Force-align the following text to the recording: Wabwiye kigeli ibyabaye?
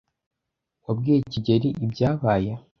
Wabwiye 0.85 1.19
kigeli 1.31 1.69
ibyabaye? 1.85 2.51